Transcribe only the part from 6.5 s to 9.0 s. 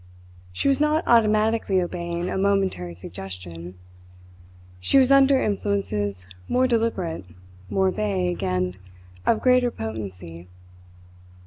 deliberate, more vague, and